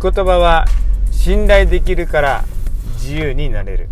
[0.00, 0.64] 御言葉は
[1.12, 2.44] 信頼できるから
[2.94, 3.90] 自由になれる。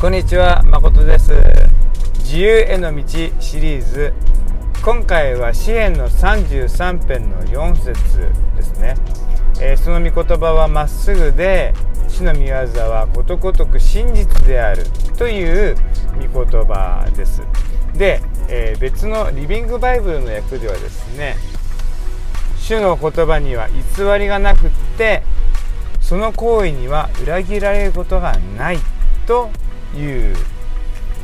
[0.00, 1.34] こんにちは誠です。
[2.20, 3.02] 自由への道
[3.40, 4.14] シリーズ。
[4.82, 8.94] 今回は詩篇の33編の4節ですね、
[9.60, 11.74] えー、その御言葉はまっすぐで
[12.08, 14.84] 主の御業はことごとく真実である
[15.18, 15.76] という
[16.32, 17.42] 御言葉です。
[17.94, 21.36] で、えー、別のリビングバイブルの訳ではですね
[22.58, 25.22] 主の言葉には偽りがなくって
[26.00, 28.78] その行為には裏切られることがない
[29.26, 29.50] と
[29.94, 30.34] いう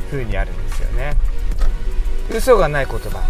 [0.09, 1.15] ふうにあるんですよね。
[2.31, 3.23] 嘘がない言葉。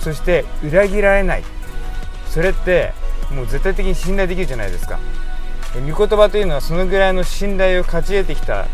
[0.00, 1.44] そして裏切られない。
[2.28, 2.92] それって
[3.30, 4.98] もう絶対的に信頼できるじゃないですか。
[5.74, 8.66] 御言葉というのはそのぐらいの信頼を勝ち得てきた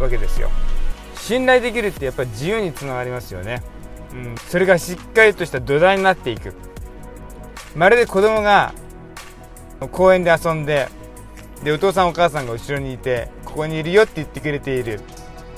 [0.00, 0.50] わけですよ。
[1.20, 3.62] 信頼できるってやっぱり自由につながりますよね、
[4.12, 6.54] うん、それがしっかりとした土台になっていく。
[7.76, 8.72] まるで子供が
[9.92, 10.88] 公園で遊んで
[11.62, 15.00] でお父さんお母さんが後ろにいてここにいるよって言ってくれている。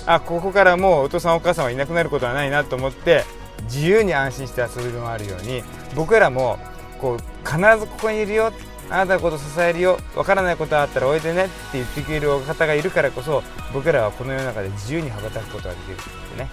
[0.05, 3.25] あここからもうお父さんお母さんはいなくなることはないなと思って
[3.65, 5.63] 自由に安心して遊び回るように
[5.95, 6.59] 僕らも
[7.01, 8.53] こう必ずここにいるよ
[8.91, 9.99] あなたのこと支えるよ。
[10.15, 15.97] わからないことがあったらおいでねって言ってくれるお方がいるからこそ僕らはこの世の中で自由に羽ばたくことができるっ
[16.33, 16.49] てね、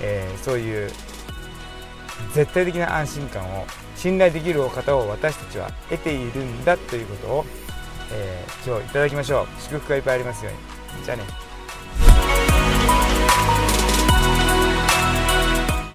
[0.00, 0.90] えー、そういう
[2.32, 7.44] 絶対的な安心感を信頼できるお方を私たちは得ているんだということを、
[8.12, 9.46] えー、今日いただきましょう。
[9.60, 11.04] 祝福がいっぱいありますように。
[11.04, 11.51] じゃあね。